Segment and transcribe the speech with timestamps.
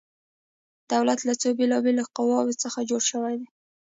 [0.91, 2.49] دولت له څو بیلا بیلو قواو
[2.89, 3.47] جوړ شوی دی؟